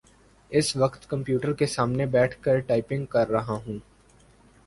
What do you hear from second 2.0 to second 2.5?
بیٹھ